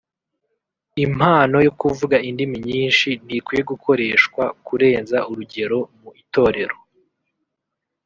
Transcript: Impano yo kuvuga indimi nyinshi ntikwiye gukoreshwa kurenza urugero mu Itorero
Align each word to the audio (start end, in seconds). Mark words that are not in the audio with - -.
Impano 1.05 1.57
yo 1.65 1.71
kuvuga 1.81 2.17
indimi 2.29 2.57
nyinshi 2.69 3.09
ntikwiye 3.25 3.61
gukoreshwa 3.71 4.43
kurenza 4.67 5.17
urugero 5.31 5.77
mu 5.99 6.09
Itorero 6.21 6.77